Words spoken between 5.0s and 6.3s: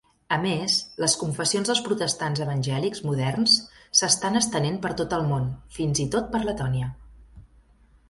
tot el món, fins i